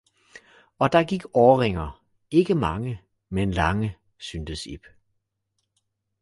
[0.79, 4.83] Og der gik åringer,– ikke mange, men lange, syntes Ib.